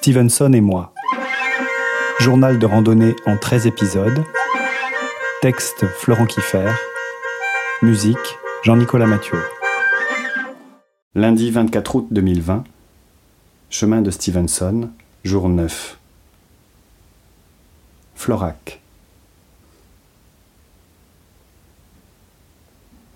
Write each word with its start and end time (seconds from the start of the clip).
Stevenson 0.00 0.52
et 0.52 0.60
moi. 0.60 0.94
Journal 2.20 2.60
de 2.60 2.66
randonnée 2.66 3.16
en 3.26 3.36
13 3.36 3.66
épisodes. 3.66 4.24
Texte 5.42 5.86
Florent 5.86 6.26
Kiffer. 6.26 6.70
Musique 7.82 8.38
Jean-Nicolas 8.62 9.06
Mathieu. 9.06 9.38
Lundi 11.16 11.50
24 11.50 11.96
août 11.96 12.06
2020. 12.12 12.62
Chemin 13.70 14.00
de 14.00 14.12
Stevenson, 14.12 14.88
jour 15.24 15.48
9. 15.48 15.98
Florac. 18.14 18.80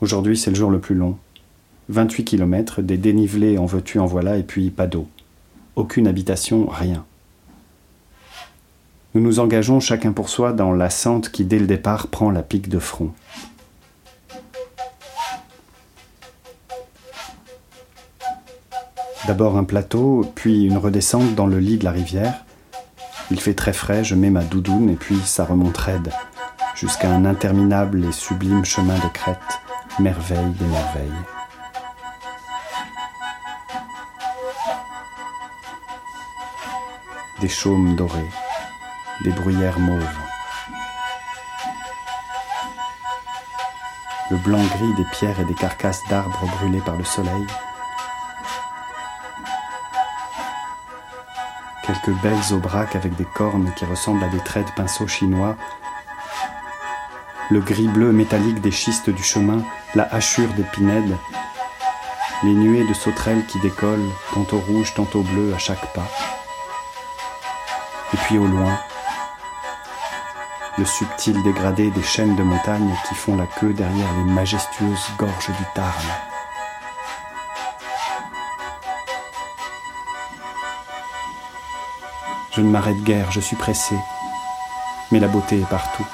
Aujourd'hui, 0.00 0.36
c'est 0.36 0.50
le 0.50 0.56
jour 0.56 0.72
le 0.72 0.80
plus 0.80 0.96
long. 0.96 1.16
28 1.90 2.24
km, 2.24 2.82
des 2.82 2.98
dénivelés 2.98 3.56
en 3.56 3.66
veux-tu 3.66 4.00
en 4.00 4.06
voilà, 4.06 4.36
et 4.36 4.42
puis 4.42 4.70
pas 4.70 4.88
d'eau. 4.88 5.06
Aucune 5.76 6.06
habitation, 6.06 6.66
rien. 6.66 7.04
Nous 9.14 9.20
nous 9.20 9.40
engageons 9.40 9.80
chacun 9.80 10.12
pour 10.12 10.28
soi 10.28 10.52
dans 10.52 10.72
la 10.72 10.90
sente 10.90 11.30
qui, 11.30 11.44
dès 11.44 11.58
le 11.58 11.66
départ, 11.66 12.08
prend 12.08 12.30
la 12.30 12.42
pique 12.42 12.68
de 12.68 12.78
front. 12.78 13.12
D'abord 19.26 19.56
un 19.56 19.64
plateau, 19.64 20.30
puis 20.34 20.64
une 20.64 20.78
redescente 20.78 21.34
dans 21.34 21.46
le 21.46 21.58
lit 21.58 21.78
de 21.78 21.84
la 21.84 21.92
rivière. 21.92 22.44
Il 23.30 23.40
fait 23.40 23.54
très 23.54 23.72
frais, 23.72 24.02
je 24.04 24.14
mets 24.14 24.30
ma 24.30 24.42
doudoune 24.42 24.90
et 24.90 24.96
puis 24.96 25.18
ça 25.24 25.44
remonte 25.44 25.76
raide, 25.76 26.12
jusqu'à 26.74 27.10
un 27.10 27.24
interminable 27.24 28.04
et 28.04 28.12
sublime 28.12 28.64
chemin 28.64 28.96
de 28.96 29.08
crête 29.12 29.38
merveille 29.98 30.52
des 30.58 30.66
merveilles. 30.66 31.41
Des 37.42 37.48
chaumes 37.48 37.96
dorés, 37.96 38.30
des 39.24 39.30
bruyères 39.30 39.78
mauves. 39.78 40.18
Le 44.30 44.36
blanc 44.38 44.62
gris 44.62 44.94
des 44.96 45.04
pierres 45.10 45.40
et 45.40 45.44
des 45.44 45.54
carcasses 45.54 46.02
d'arbres 46.08 46.46
brûlés 46.46 46.80
par 46.80 46.96
le 46.96 47.04
soleil. 47.04 47.46
Quelques 51.84 52.16
belles 52.22 52.54
aubraques 52.54 52.96
avec 52.96 53.16
des 53.16 53.26
cornes 53.34 53.72
qui 53.74 53.84
ressemblent 53.84 54.24
à 54.24 54.28
des 54.28 54.38
traits 54.38 54.68
de 54.68 54.72
pinceau 54.72 55.06
chinois 55.06 55.56
le 57.50 57.60
gris-bleu 57.60 58.12
métallique 58.12 58.60
des 58.60 58.70
schistes 58.70 59.10
du 59.10 59.22
chemin, 59.22 59.62
la 59.94 60.04
hachure 60.04 60.54
des 60.54 60.62
pinèdes, 60.62 61.18
les 62.44 62.54
nuées 62.54 62.86
de 62.88 62.94
sauterelles 62.94 63.44
qui 63.46 63.58
décollent, 63.58 64.08
tantôt 64.32 64.58
rouges, 64.58 64.94
tantôt 64.94 65.22
bleues 65.22 65.52
à 65.54 65.58
chaque 65.58 65.92
pas. 65.92 66.08
Et 68.14 68.16
puis 68.18 68.38
au 68.38 68.46
loin, 68.46 68.78
le 70.78 70.84
subtil 70.84 71.42
dégradé 71.42 71.90
des 71.90 72.02
chaînes 72.02 72.36
de 72.36 72.42
montagne 72.42 72.94
qui 73.08 73.14
font 73.14 73.36
la 73.36 73.46
queue 73.46 73.72
derrière 73.72 74.12
les 74.18 74.32
majestueuses 74.32 75.10
gorges 75.18 75.48
du 75.48 75.64
Tarn. 75.74 76.06
Je 82.52 82.60
ne 82.60 82.70
m'arrête 82.70 83.02
guère, 83.02 83.32
je 83.32 83.40
suis 83.40 83.56
pressé, 83.56 83.96
mais 85.10 85.20
la 85.20 85.28
beauté 85.28 85.60
est 85.60 85.68
partout. 85.68 86.06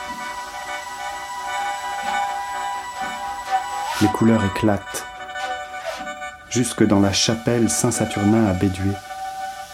les 4.01 4.09
couleurs 4.09 4.45
éclatent, 4.45 5.05
jusque 6.51 6.87
dans 6.87 7.01
la 7.01 7.13
chapelle 7.13 7.69
Saint-Saturnin 7.69 8.47
à 8.47 8.53
Bédué, 8.53 8.93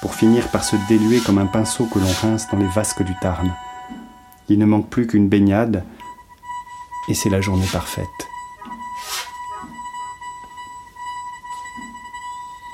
pour 0.05 0.15
finir 0.15 0.49
par 0.49 0.65
se 0.65 0.77
déluer 0.87 1.21
comme 1.21 1.39
un 1.39 1.47
pinceau 1.47 1.87
que 1.87 1.99
l'on 1.99 2.13
rince 2.21 2.47
dans 2.53 2.59
les 2.59 2.67
vasques 2.67 3.03
du 3.03 3.15
Tarn. 3.23 3.51
Il 4.51 4.59
ne 4.59 4.67
manque 4.67 4.91
plus 4.91 5.07
qu'une 5.07 5.31
baignade, 5.31 5.83
et 7.09 7.15
c'est 7.15 7.31
la 7.31 7.41
journée 7.41 7.65
parfaite. 7.73 8.05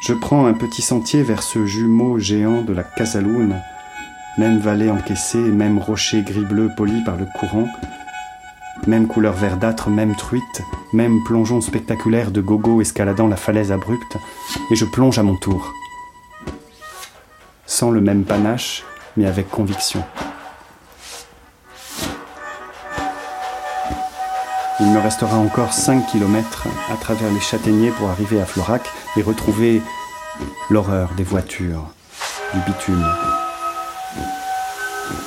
Je 0.03 0.13
prends 0.13 0.47
un 0.47 0.55
petit 0.55 0.83
sentier 0.83 1.23
vers 1.23 1.45
ce 1.45 1.67
jumeau 1.67 2.19
géant 2.19 2.63
de 2.63 2.73
la 2.73 2.83
Casaloune, 2.83 3.63
même 4.37 4.59
vallée 4.59 4.91
encaissée, 4.91 5.39
même 5.39 5.79
rocher 5.79 6.23
gris-bleu 6.23 6.73
poli 6.77 7.01
par 7.05 7.17
le 7.17 7.29
courant, 7.39 7.69
même 8.89 9.07
couleur 9.07 9.35
verdâtre, 9.35 9.89
même 9.89 10.17
truite, 10.17 10.63
même 10.93 11.23
plongeon 11.23 11.61
spectaculaire 11.61 12.33
de 12.33 12.41
gogo 12.41 12.81
escaladant 12.81 13.29
la 13.29 13.37
falaise 13.37 13.71
abrupte, 13.71 14.17
et 14.73 14.75
je 14.75 14.85
plonge 14.85 15.21
à 15.21 15.23
mon 15.23 15.37
tour. 15.37 15.73
Sans 17.71 17.93
le 17.93 18.01
même 18.01 18.25
panache, 18.25 18.83
mais 19.17 19.27
avec 19.27 19.49
conviction. 19.49 20.03
Il 24.81 24.87
me 24.87 24.99
restera 24.99 25.37
encore 25.37 25.73
5 25.73 26.05
km 26.09 26.67
à 26.93 26.97
travers 26.97 27.31
les 27.31 27.39
châtaigniers 27.39 27.93
pour 27.93 28.11
arriver 28.11 28.41
à 28.41 28.45
Florac 28.45 28.83
et 29.17 29.23
retrouver 29.23 29.81
l'horreur 30.69 31.11
des 31.17 31.23
voitures, 31.23 31.87
du 32.53 32.61
bitume, 32.67 33.07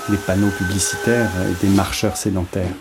des 0.10 0.18
panneaux 0.18 0.52
publicitaires 0.52 1.32
et 1.50 1.66
des 1.66 1.72
marcheurs 1.74 2.18
sédentaires. 2.18 2.76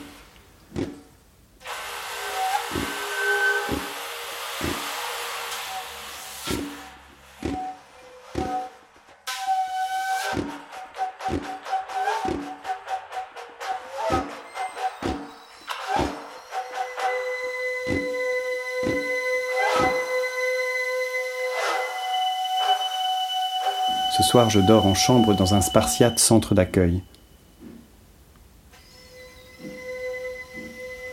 Ce 24.15 24.23
soir, 24.23 24.51
je 24.51 24.61
dors 24.61 24.85
en 24.85 24.93
chambre 24.93 25.33
dans 25.33 25.55
un 25.55 25.63
spartiate 25.63 26.19
centre 26.19 26.55
d'accueil. 26.55 27.03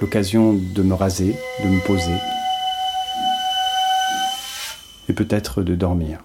L'occasion 0.02 0.54
de 0.54 0.84
me 0.84 0.94
raser, 0.94 1.34
de 1.64 1.70
me 1.70 1.80
poser, 1.80 2.18
et 5.08 5.14
peut-être 5.14 5.64
de 5.64 5.76
dormir. 5.76 6.20